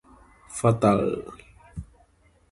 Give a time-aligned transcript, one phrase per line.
[0.59, 1.01] Fatal.